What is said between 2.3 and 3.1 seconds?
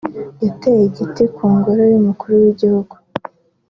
w’Igihugu